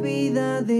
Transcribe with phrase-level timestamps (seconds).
[0.00, 0.79] vida de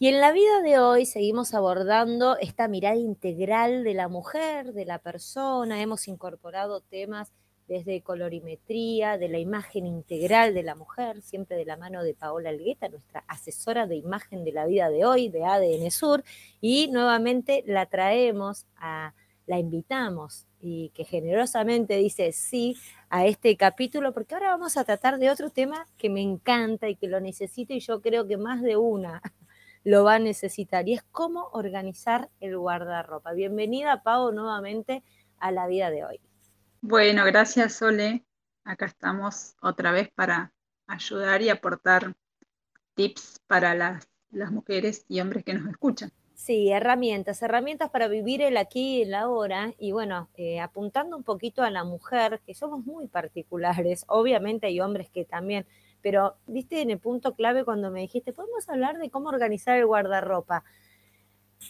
[0.00, 4.84] Y en la vida de hoy seguimos abordando esta mirada integral de la mujer, de
[4.84, 5.82] la persona.
[5.82, 7.32] Hemos incorporado temas
[7.66, 12.50] desde colorimetría, de la imagen integral de la mujer, siempre de la mano de Paola
[12.50, 16.22] Algueta, nuestra asesora de imagen de la vida de hoy, de ADN Sur,
[16.60, 19.14] y nuevamente la traemos, a,
[19.48, 22.76] la invitamos y que generosamente dice sí
[23.10, 26.94] a este capítulo, porque ahora vamos a tratar de otro tema que me encanta y
[26.94, 29.20] que lo necesito y yo creo que más de una
[29.88, 33.32] lo va a necesitar y es cómo organizar el guardarropa.
[33.32, 35.02] Bienvenida, Pau, nuevamente
[35.38, 36.20] a la vida de hoy.
[36.82, 38.22] Bueno, gracias, Sole.
[38.64, 40.52] Acá estamos otra vez para
[40.86, 42.14] ayudar y aportar
[42.96, 46.12] tips para las, las mujeres y hombres que nos escuchan.
[46.34, 49.72] Sí, herramientas, herramientas para vivir el aquí y el ahora.
[49.78, 54.80] Y bueno, eh, apuntando un poquito a la mujer, que somos muy particulares, obviamente hay
[54.80, 55.66] hombres que también
[56.02, 59.86] pero viste en el punto clave cuando me dijiste, podemos hablar de cómo organizar el
[59.86, 60.64] guardarropa.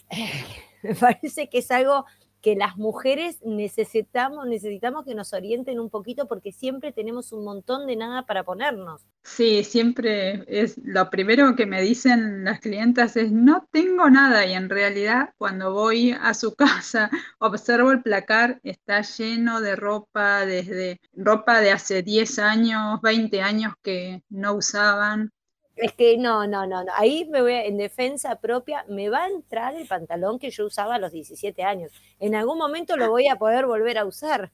[0.83, 2.05] me parece que es algo
[2.41, 7.87] que las mujeres necesitamos, necesitamos que nos orienten un poquito porque siempre tenemos un montón
[7.87, 9.01] de nada para ponernos.
[9.23, 14.53] Sí, siempre es lo primero que me dicen las clientas es no tengo nada y
[14.53, 17.09] en realidad cuando voy a su casa
[17.39, 23.73] observo el placar, está lleno de ropa desde ropa de hace 10 años, 20 años
[23.81, 25.31] que no usaban,
[25.81, 26.91] es que no, no, no, no.
[26.95, 30.95] Ahí me voy en defensa propia, me va a entrar el pantalón que yo usaba
[30.95, 31.91] a los 17 años.
[32.19, 34.51] En algún momento lo voy a poder volver a usar.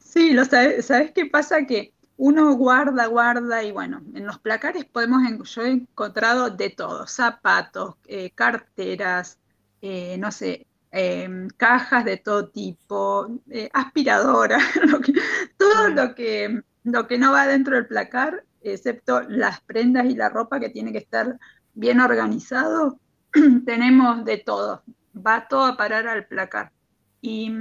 [0.00, 1.66] Sí, lo sabes, ¿sabes qué pasa?
[1.66, 5.22] Que uno guarda, guarda y bueno, en los placares podemos,
[5.54, 9.38] yo he encontrado de todo, zapatos, eh, carteras,
[9.80, 14.62] eh, no sé, em, cajas de todo tipo, eh, aspiradoras,
[15.56, 20.28] todo lo que, lo que no va dentro del placar excepto las prendas y la
[20.28, 21.38] ropa que tiene que estar
[21.74, 22.98] bien organizado,
[23.66, 24.82] tenemos de todo,
[25.14, 26.72] va todo a parar al placar.
[27.22, 27.52] Y,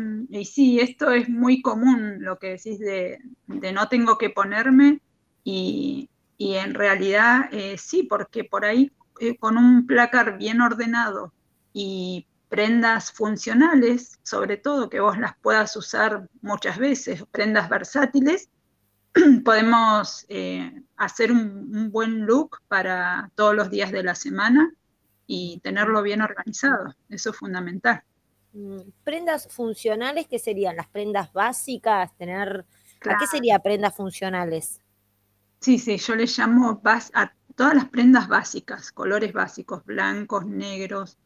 [0.46, 5.02] sí, esto es muy común, lo que decís de, no tengo que ponerme,
[5.44, 11.34] y, en realidad eh, sí, porque por ahí eh, con un placar bien ordenado
[11.74, 18.50] y prendas funcionales, sobre todo que vos las puedas usar muchas veces, prendas versátiles,
[19.44, 24.72] podemos eh, hacer un, buen look para todos los días de la semana
[25.26, 26.96] y tenerlo bien organizado.
[27.10, 28.04] Eso es fundamental.
[28.54, 30.76] Mm, prendas funcionales, ¿qué serían?
[30.76, 32.66] Las prendas básicas, tener...
[33.06, 34.82] ¿A qué sería prendas funcionales?
[35.62, 36.82] Sí, sí, yo le llamo
[37.14, 41.18] a todas las prendas básicas, colores básicos, blancos, negros.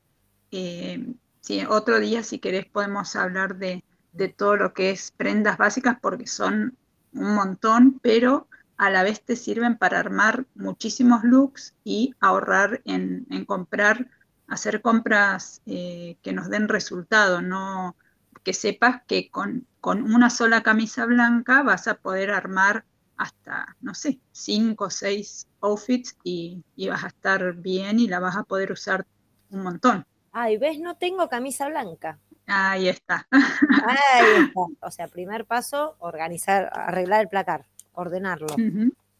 [0.51, 5.57] Eh, sí, otro día, si querés, podemos hablar de, de todo lo que es prendas
[5.57, 6.77] básicas porque son
[7.13, 8.47] un montón, pero
[8.77, 14.09] a la vez te sirven para armar muchísimos looks y ahorrar en, comprar,
[14.47, 17.95] hacer compras eh, que nos den resultado, no
[18.43, 22.85] que sepas que con, una sola camisa blanca vas a poder armar
[23.17, 28.19] hasta, no sé, cinco o seis outfits y, y, vas a estar bien y la
[28.19, 29.05] vas a poder usar
[29.49, 30.05] un montón.
[30.31, 32.19] Ay, ves, no tengo camisa blanca.
[32.47, 33.27] Ahí está.
[33.31, 33.41] Ahí
[34.47, 34.61] está.
[34.81, 38.47] O sea, primer paso, organizar, arreglar el placar, ordenarlo.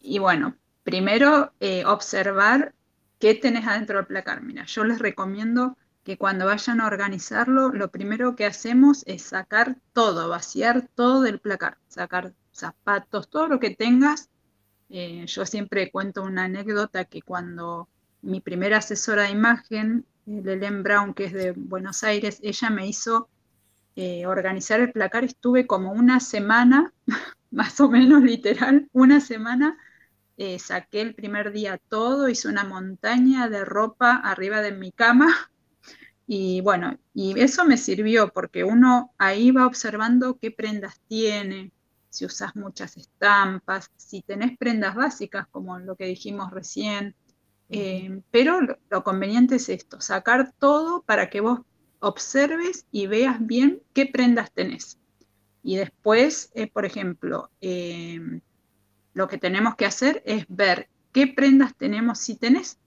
[0.02, 2.74] Y bueno, primero eh, observar
[3.20, 4.42] qué tenés adentro del placar.
[4.42, 9.78] Mira, yo les recomiendo que cuando vayan a organizarlo, lo primero que hacemos es sacar
[9.94, 14.30] todo, vaciar todo del placar, sacar zapatos, todo lo que tengas.
[14.90, 17.88] Eh, yo siempre cuento una anécdota que cuando
[18.24, 23.30] mi primera asesora de imagen Lelen Brown, que es de Buenos Aires, ella me hizo
[23.96, 25.24] eh, organizar el placar.
[25.24, 26.94] Estuve como una semana,
[27.52, 29.78] más o menos literal, una semana.
[30.38, 35.28] Eh, saqué el primer día todo, hice una montaña de ropa arriba de mi cama.
[36.26, 41.74] Y bueno, y eso me sirvió porque uno ahí va observando qué prendas tiene,
[42.10, 47.14] si usas muchas estampas, si tenés prendas básicas como lo que dijimos recién,
[47.76, 51.62] Eh, pero lo, conveniente es esto, sacar todo para que vos
[52.02, 55.00] observes y veas bien qué prendas tenés.
[55.64, 58.20] Y después, eh, por ejemplo, eh,
[59.16, 62.20] lo que tenemos que hacer es ver qué prendas tenemos.
[62.20, 62.78] Si tenés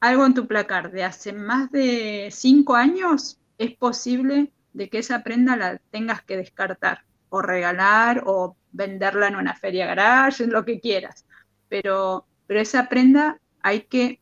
[0.00, 5.22] algo en tu placar de hace más de cinco años, es posible de que esa
[5.22, 10.80] prenda la tengas que descartar o regalar o venderla en una feria garage, lo que
[10.80, 11.26] quieras.
[11.68, 14.21] Pero, pero esa prenda hay que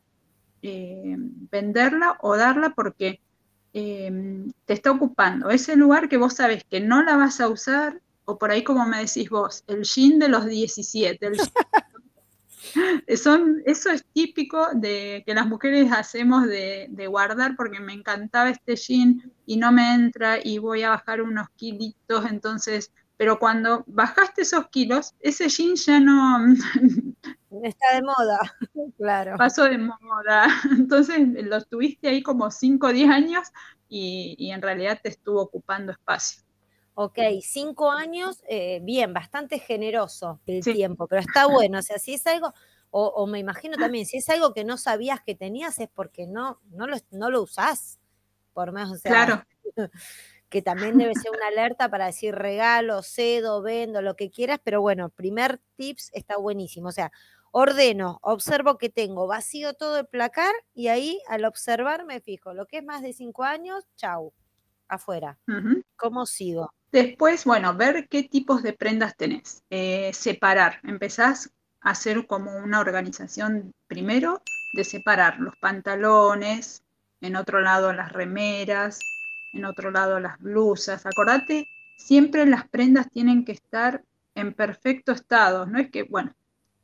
[0.61, 3.19] eh, venderla o darla porque
[3.73, 4.11] eh,
[4.65, 8.37] te está ocupando ese lugar que vos sabes que no la vas a usar, o
[8.37, 11.25] por ahí como me decís vos, el jean de los 17.
[11.25, 11.37] El
[13.17, 18.49] Son, eso es típico de que las mujeres hacemos de, de, guardar porque me encantaba
[18.49, 23.83] este jean y no me entra y voy a bajar unos kilitos, entonces, pero cuando
[23.87, 26.55] bajaste esos kilos, ese jean ya no...
[27.63, 28.39] Está de moda,
[28.97, 29.35] claro.
[29.37, 33.47] Pasó de moda, entonces lo tuviste ahí como 5 o 10 años
[33.89, 36.43] y, y en realidad te estuvo ocupando espacio.
[36.93, 40.73] Ok, cinco años, eh, bien, bastante generoso el sí.
[40.73, 41.79] tiempo, pero está bueno.
[41.79, 42.53] O sea, si es algo,
[42.89, 46.27] o, o, me imagino también, si es algo que no sabías que tenías, es porque
[46.27, 47.99] no, no, lo, no lo usás.
[48.53, 49.43] Por más, o sea, claro.
[50.49, 54.81] que también debe ser una alerta para decir regalo, cedo, vendo, lo que quieras, pero
[54.81, 56.89] bueno, primer tips está buenísimo.
[56.89, 57.11] O sea,
[57.51, 62.65] ordeno, observo que tengo vacío todo el placar y ahí al observar me fijo, lo
[62.65, 64.33] que es más de cinco años, chau,
[64.87, 65.37] afuera.
[65.47, 65.83] Uh -huh.
[65.97, 66.73] ¿Cómo sigo?
[66.91, 69.63] Después, bueno, ver qué tipos de prendas tenés.
[69.69, 70.79] Eh, separar.
[70.83, 71.49] Empezás
[71.81, 74.41] a hacer como una organización primero
[74.73, 76.83] de separar los pantalones,
[77.21, 78.99] en otro lado las remeras,
[79.53, 81.05] en otro lado las blusas.
[81.05, 84.03] Acordate, siempre las prendas tienen que estar
[84.35, 85.65] en perfecto estado.
[85.65, 86.33] No es que, bueno,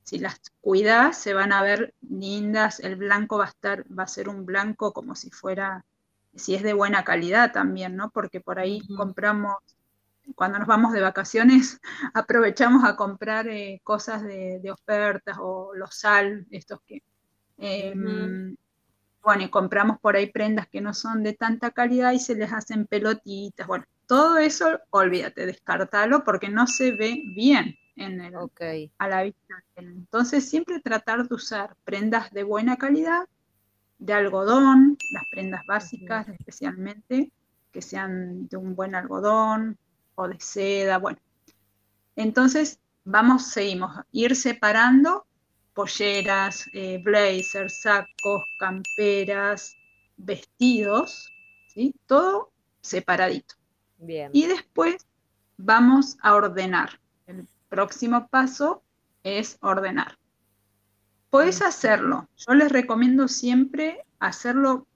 [0.08, 4.08] si las cuidas se van a ver lindas, el blanco va a estar, va a
[4.08, 5.84] ser un blanco como si fuera,
[6.34, 8.10] si es de buena calidad también, ¿no?
[8.12, 8.98] Porque por ahí uh -huh.
[8.98, 9.56] compramos
[10.34, 11.82] cuando nos vamos de vacaciones,
[12.14, 17.04] aprovechamos a comprar eh, cosas de, de, ofertas o los sal, estos que...
[17.58, 18.58] Eh, uh -huh.
[19.24, 22.54] Bueno, y compramos por ahí prendas que no son de tanta calidad y se les
[22.54, 23.68] hacen pelotitas.
[23.68, 28.92] Bueno, todo eso, olvídate, descartalo porque no se ve bien en el, okay.
[28.98, 29.64] a la vista.
[29.76, 33.28] Entonces, siempre tratar de usar prendas de buena calidad,
[34.00, 37.32] de algodón, las prendas básicas especialmente,
[37.72, 39.78] que sean de un buen algodón,
[40.16, 41.20] o de seda, bueno.
[42.16, 45.26] Entonces, vamos, seguimos, ir separando
[45.74, 49.76] polleras, eh, blazers, sacos, camperas,
[50.18, 51.32] vestidos,
[51.68, 51.94] ¿sí?
[52.08, 52.52] Todo
[52.82, 53.57] separadito.
[53.98, 54.32] Bien.
[54.34, 55.06] Y después
[55.58, 57.00] vamos a ordenar.
[57.26, 58.84] El próximo paso
[59.24, 60.18] es ordenar.
[61.30, 62.30] Puedes hacerlo.
[62.38, 64.88] Yo les recomiendo siempre hacerlo,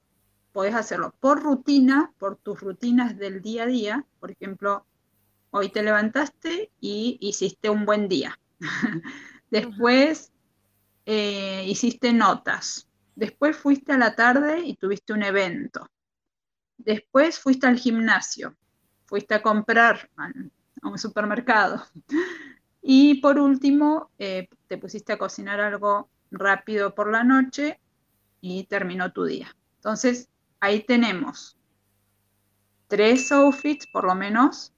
[0.53, 4.05] podés hacerlo por rutina, por tus rutinas del día a día.
[4.19, 4.85] Por ejemplo,
[5.53, 8.39] Hoy te levantaste y hiciste un buen día.
[9.51, 10.31] Después
[11.05, 12.87] eh, hiciste notas.
[13.15, 15.89] Después fuiste a la tarde y tuviste un evento.
[16.77, 18.55] Después fuiste al gimnasio.
[19.11, 21.85] Fuiste a comprar a un supermercado.
[22.81, 27.77] Y por último, eh, te pusiste a cocinar algo rápido por la noche
[28.39, 29.53] y terminó tu día.
[29.75, 30.29] Entonces,
[30.61, 31.57] ahí tenemos
[32.87, 34.71] tres outfits, por lo menos,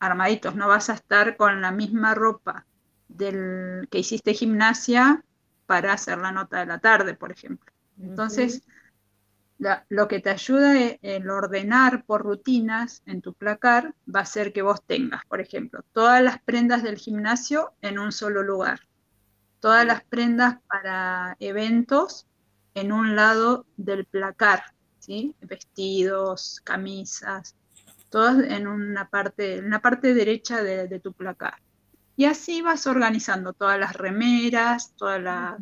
[0.00, 2.66] armaditos, no vas a estar con la misma ropa
[3.06, 5.24] del que hiciste gimnasia
[5.66, 7.72] para hacer la nota de la tarde, por ejemplo.
[8.00, 8.75] Entonces, uh -huh.
[9.58, 14.52] Lo que te ayuda es el ordenar por rutinas en tu placar va a ser
[14.52, 18.80] que vos tengas, por ejemplo, todas las prendas del gimnasio en un solo lugar,
[19.60, 22.26] todas las prendas para eventos
[22.74, 24.62] en un lado del placar,
[24.98, 25.34] ¿sí?
[25.40, 27.56] vestidos, camisas,
[28.10, 31.54] todas en una parte, en la parte derecha de, tu placar.
[32.16, 35.58] Y así vas organizando todas las remeras, todas las.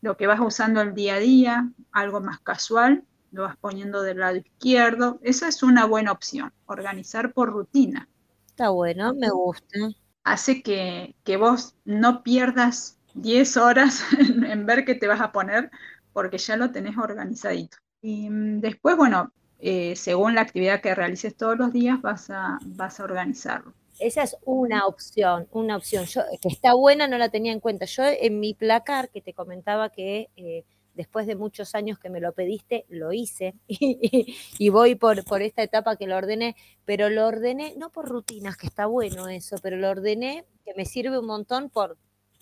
[0.00, 4.18] Lo que vas usando el día a día, algo más casual, lo vas poniendo del
[4.18, 5.18] lado izquierdo.
[5.22, 8.08] Esa es una buena opción, organizar por rutina.
[8.48, 9.78] Está bueno, me gusta.
[10.24, 15.32] Hace que, que vos no pierdas 10 horas en, en ver qué te vas a
[15.32, 15.70] poner,
[16.12, 17.78] porque ya lo tenés organizadito.
[18.00, 22.58] Y mm, después, bueno, eh, según la actividad que realices todos los días, vas a,
[22.64, 23.74] vas a organizarlo.
[23.98, 26.04] Esa es una opción, una opción.
[26.04, 27.86] Yo, que está buena, no la tenía en cuenta.
[27.86, 30.64] Yo en mi placar, que te comentaba que eh,
[30.96, 35.62] después de muchos años que me lo pediste, lo hice y, voy por, por esta
[35.62, 39.76] etapa que lo ordené, pero lo ordené, no por rutinas, que está bueno eso, pero
[39.76, 41.96] lo ordené, que me sirve un montón por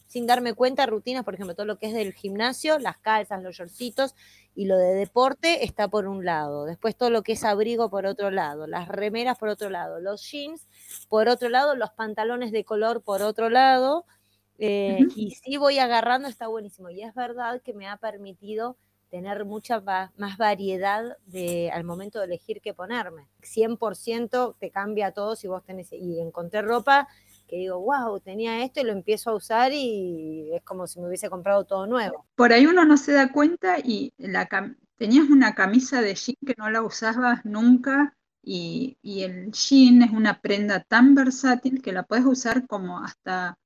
[0.07, 3.57] sin darme cuenta, rutinas, por ejemplo, todo lo que es del gimnasio, las calzas, los
[3.57, 4.15] shortcitos
[4.55, 6.65] y lo de deporte está por un lado.
[6.65, 10.31] Después todo lo que es abrigo por otro lado, las remeras por otro lado, los
[10.31, 10.69] jeans
[11.09, 14.05] por otro lado, los pantalones de color por otro lado.
[14.59, 16.91] Eh, y si voy agarrando, está buenísimo.
[16.91, 18.77] Y es verdad que me ha permitido
[19.11, 23.29] tener mucha más variedad de, al momento de elegir qué ponerme.
[23.43, 27.07] 100% te cambia todo si vos tenés, y encontré ropa
[27.47, 31.09] que digo, wow, tenía esto y lo empiezo a usar y es como si me
[31.09, 32.27] hubiese comprado todo nuevo.
[32.35, 34.49] Por ahí uno no se da cuenta y la
[34.97, 40.13] tenías una camisa de jean que no la usabas nunca y, y el jean es
[40.13, 43.59] una prenda tan versátil que la puedes usar como hasta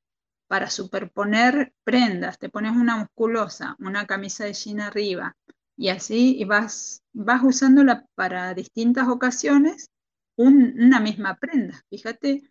[0.47, 2.39] para superponer prendas.
[2.39, 5.37] Te pones una musculosa, una camisa de jean arriba
[5.77, 9.91] y así vas, vas usándola para distintas ocasiones
[10.37, 11.85] una misma prenda.
[11.91, 12.43] Fíjate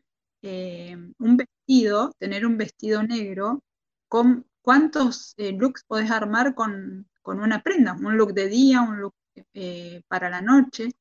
[0.49, 3.59] eh, un vestido, tener un vestido negro,
[4.07, 9.13] con cuántos eh, looks podés armar con, una prenda, un look de día, un look
[9.53, 10.91] eh, para la noche.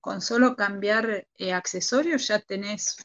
[0.00, 2.96] Con solo cambiar accesorios ya tenés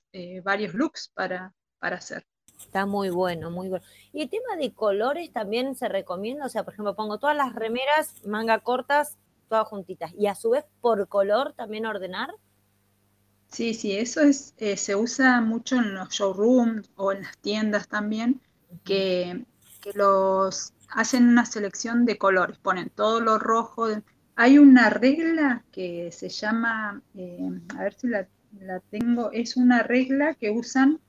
[0.43, 2.23] varios looks para, para hacer.
[2.57, 3.83] Está muy bueno, muy bueno.
[4.13, 7.53] Y el tema de colores también se recomienda, o sea, por ejemplo, pongo todas las
[7.53, 9.17] remeras, manga cortas,
[9.49, 10.13] todas juntitas.
[10.15, 12.29] Y a su vez, por color también ordenar.
[13.51, 17.87] Sí, sí, eso es, eh, se usa mucho en los showrooms o en las tiendas
[17.89, 18.39] también,
[18.85, 19.45] que,
[19.95, 23.87] los hacen una selección de colores, ponen todo lo rojo.
[24.35, 28.27] Hay una regla que se llama, eh, a ver si la,
[28.91, 30.99] tengo, es una regla que usan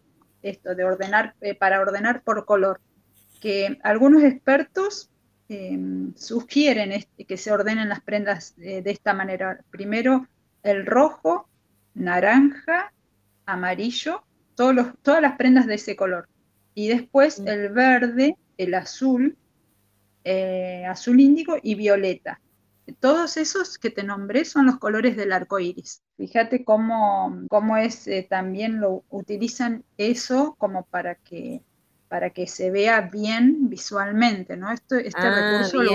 [0.42, 2.80] esto de ordenar, eh, para ordenar por color,
[3.40, 5.08] que algunos expertos
[6.16, 9.60] sugieren que se ordenen las prendas de esta manera.
[9.70, 10.26] Primero
[10.62, 11.46] el rojo,
[11.94, 12.92] naranja,
[13.46, 16.28] amarillo, todos todas las prendas de ese color.
[16.74, 17.48] Y después mm.
[17.48, 19.36] el verde, el azul,
[20.24, 22.40] eh, azul índigo y violeta.
[23.00, 26.02] Todos esos que te nombré son los colores del arco iris.
[26.16, 31.62] Fíjate cómo, cómo es, eh, también lo utilizan eso como para que,
[32.08, 34.70] para que se vea bien visualmente, ¿no?
[34.72, 35.92] Esto, este ah, recurso lo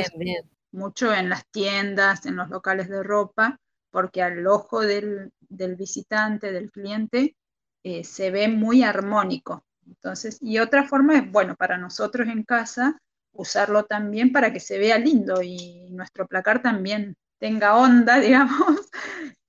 [0.72, 3.60] mucho en las tiendas, en los locales de ropa,
[3.92, 7.36] porque al ojo del, visitante, del cliente,
[7.84, 9.66] eh, se ve muy armónico.
[9.86, 13.00] Entonces, y otra forma es, bueno, para nosotros en casa,
[13.32, 18.90] usarlo también para que se vea lindo y nuestro placar también tenga onda, digamos.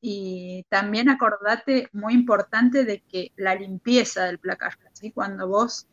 [0.00, 5.11] Y también acordate, muy importante, de que la limpieza del placar, ¿sí?
[5.11, 5.88] cuando vos,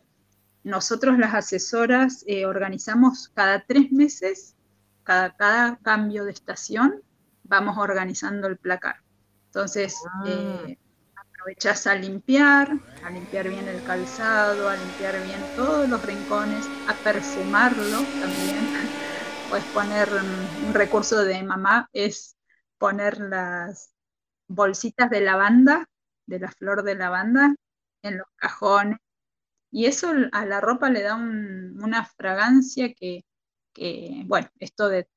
[0.64, 4.56] nosotros las asesoras, eh, organizamos cada tres meses,
[5.04, 7.02] cada, cada cambio de estación,
[7.48, 8.98] vamos organizando el placar.
[9.48, 10.24] Entonces, ah.
[10.28, 10.78] eh,
[11.16, 16.94] aprovechás a limpiar, a limpiar bien el calzado, a limpiar bien todos los rincones, a
[17.04, 18.90] perfumarlo también.
[19.50, 22.36] Puedes poner mm, un recurso de mamá, es
[22.78, 23.94] poner las
[24.48, 25.88] bolsitas de lavanda,
[26.25, 27.56] de la flor de lavanda,
[28.02, 28.98] en los cajones.
[29.72, 33.25] Y eso a la ropa le da una fragancia que,
[33.74, 35.08] que, bueno, esto de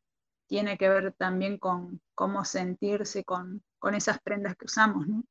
[0.49, 3.63] tiene que ver también con cómo sentirse con,
[3.95, 5.23] esas prendas que usamos, ¿no?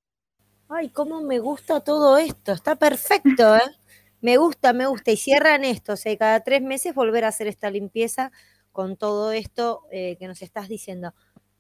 [0.70, 3.62] Ay, cómo me gusta todo esto, está perfecto, ¿eh?
[4.20, 5.12] Me gusta, me gusta.
[5.12, 8.32] Y cierran esto, o sea, cada tres meses volver a hacer esta limpieza
[8.72, 11.14] con todo esto eh, que nos estás diciendo.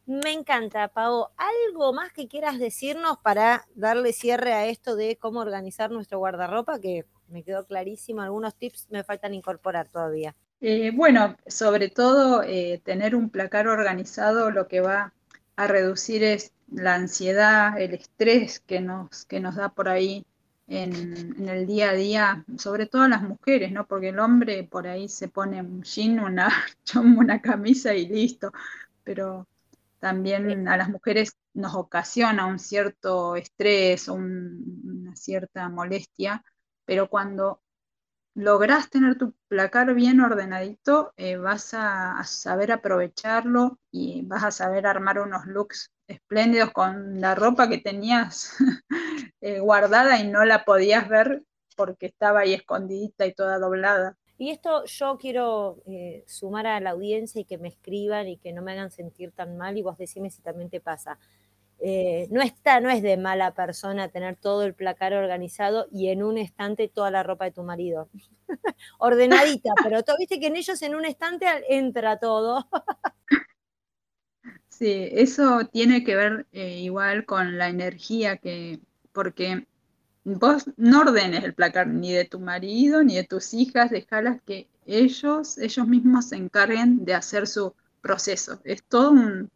[0.07, 1.27] Me encanta, Pau.
[1.37, 6.79] ¿Algo más que quieras decirnos para darle cierre a esto de cómo organizar nuestro guardarropa?
[6.79, 10.35] Que me quedó clarísimo, algunos tips me faltan incorporar todavía.
[10.59, 15.13] Eh, bueno, sobre todo eh, tener un placar organizado lo que va
[15.55, 20.25] a reducir es la ansiedad, el estrés que nos, que nos da por ahí
[20.67, 23.87] en, el día a día, sobre todo a las mujeres, ¿no?
[23.87, 26.49] Porque el hombre por ahí se pone un jean, una,
[26.95, 28.51] una camisa y listo,
[29.03, 29.47] pero
[29.99, 36.43] también a las mujeres nos ocasiona un cierto estrés o una cierta molestia,
[36.85, 37.61] pero cuando
[38.37, 44.85] lográs tener tu placar bien ordenadito, eh, vas a, saber aprovecharlo y vas a saber
[44.85, 48.51] armar unos looks espléndidos con la ropa que tenías
[49.41, 51.41] eh, guardada y no la podías ver
[51.75, 54.15] porque estaba ahí escondidita y toda doblada.
[54.37, 58.53] Y esto yo quiero eh, sumar a la audiencia y que me escriban y que
[58.53, 61.17] no me hagan sentir tan mal y vos decime si también te pasa.
[61.79, 66.23] Eh, no está, no es de mala persona tener todo el placar organizado y en
[66.23, 68.09] un estante toda la ropa de tu marido.
[68.97, 72.67] Ordenadita, pero tú viste que en ellos en un estante entra todo.
[74.69, 78.79] sí, eso tiene que ver eh, igual con la energía que,
[79.11, 79.67] porque
[80.23, 84.67] vos no ordenes el placar ni de tu marido ni de tus hijas, dejalas que
[84.87, 88.59] ellos, ellos mismos se encarguen de hacer su proceso.
[88.63, 89.51] Es todo un,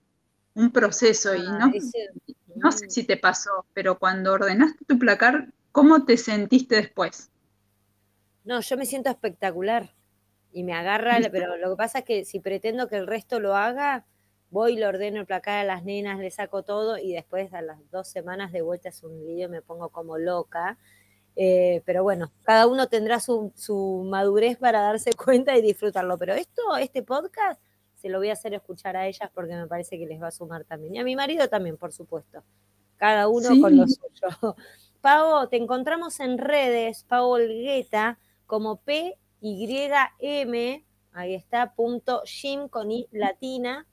[0.54, 2.10] un proceso y Ah, no, ese-
[2.56, 7.30] no sé si te pasó, pero cuando ordenaste tu placar, ¿cómo te sentiste después?
[8.44, 9.94] No, yo me siento espectacular
[10.52, 13.56] y me agarra, pero lo que pasa es que si pretendo que el resto lo
[13.56, 14.06] haga,
[14.50, 17.78] voy, le ordeno el placar a las nenas, le saco todo y después a las
[17.92, 20.78] dos semanas de vuelta es un lío, me pongo como loca.
[21.38, 26.18] Eh, pero bueno, cada uno tendrá su, su madurez para darse cuenta y disfrutarlo.
[26.18, 27.62] Pero esto, este podcast,
[28.02, 30.32] se lo voy a hacer escuchar a ellas porque me parece que les va a
[30.32, 30.96] sumar también.
[30.96, 32.44] Y a mi marido también, por supuesto.
[32.98, 34.56] Cada uno con lo suyo.
[35.02, 43.08] Pau, te encontramos en redes, Pau Olgueta, como P-Y-M, ahí está, punto Jim con I
[43.12, 43.88] latina,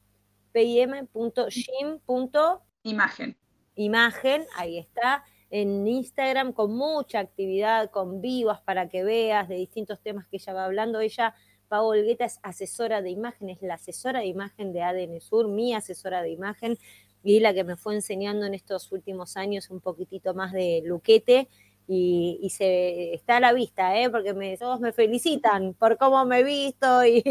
[0.53, 3.39] P-I-M punto Jim punto Imagen.
[3.75, 10.01] imagen, ahí está, en Instagram con mucha actividad, con vivas para que veas de distintos
[10.01, 11.01] temas que ella va hablando.
[11.01, 11.35] Ella,
[11.69, 15.75] Pau Olgueta, es asesora de imagen, es la asesora de imagen de ADN Sur, mi
[15.75, 16.79] asesora de imagen,
[17.23, 21.49] y la que me fue enseñando en estos últimos años un poquitito más de luquete.
[21.91, 24.11] Y, y se está a la vista, ¿eh?
[24.11, 27.23] porque me, todos me felicitan por cómo me he visto y,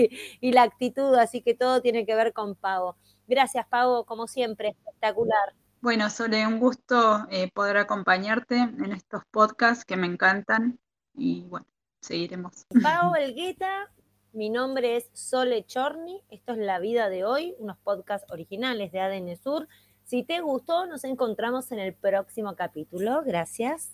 [0.42, 2.96] y la actitud, así que todo tiene que ver con Pau.
[3.28, 5.54] Gracias, Pau, como siempre, espectacular.
[5.80, 10.80] Bueno, Sole, un gusto eh, poder acompañarte en estos podcasts que me encantan
[11.14, 11.68] y bueno,
[12.02, 12.66] seguiremos.
[12.82, 13.92] Pau Elgueta,
[14.34, 19.00] mi nombre es Sole Chorni, esto es La Vida de Hoy, unos podcasts originales de
[19.00, 19.68] ADN Sur.
[20.04, 23.24] Si te gustó, nos encontramos en el próximo capítulo.
[23.26, 23.92] Gracias.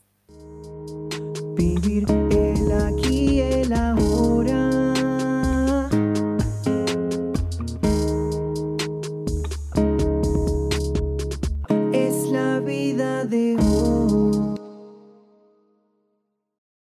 [1.56, 4.23] Vivir el aquí el ahora.